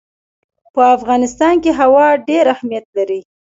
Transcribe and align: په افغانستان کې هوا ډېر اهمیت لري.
په 0.73 0.81
افغانستان 0.95 1.55
کې 1.63 1.71
هوا 1.79 2.07
ډېر 2.27 2.45
اهمیت 2.55 2.85
لري. 2.97 3.21